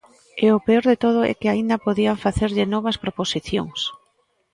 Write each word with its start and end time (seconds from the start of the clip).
E 0.43 0.47
o 0.55 0.63
peor 0.65 0.83
de 0.91 0.99
todo 1.03 1.19
é 1.31 1.33
que 1.39 1.49
aínda 1.53 1.81
podía 1.85 2.21
facerlle 2.25 2.65
novas 2.73 2.97
proposicións. 3.03 3.79